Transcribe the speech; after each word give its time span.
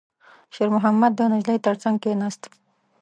شېرمحمد 0.55 1.11
د 1.15 1.21
نجلۍ 1.31 1.57
تر 1.65 1.75
څنګ 1.83 1.95
کېناست. 2.03 2.41